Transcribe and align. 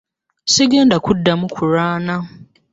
Sigenda 0.53 0.95
kuddamu 1.05 1.45
kulwana. 1.53 2.15